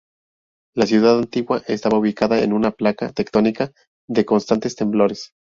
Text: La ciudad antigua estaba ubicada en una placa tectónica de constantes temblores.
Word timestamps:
La 0.73 0.87
ciudad 0.87 1.19
antigua 1.19 1.61
estaba 1.67 1.99
ubicada 1.99 2.39
en 2.41 2.53
una 2.53 2.71
placa 2.71 3.11
tectónica 3.11 3.71
de 4.09 4.25
constantes 4.25 4.75
temblores. 4.75 5.31